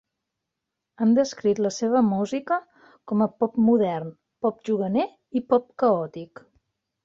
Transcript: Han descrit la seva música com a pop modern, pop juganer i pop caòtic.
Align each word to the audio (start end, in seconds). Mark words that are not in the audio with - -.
Han 1.03 1.11
descrit 1.17 1.61
la 1.65 1.71
seva 1.75 2.01
música 2.07 2.57
com 3.11 3.23
a 3.25 3.29
pop 3.43 3.61
modern, 3.69 4.11
pop 4.47 4.67
juganer 4.73 5.07
i 5.43 5.47
pop 5.55 5.73
caòtic. 5.87 6.47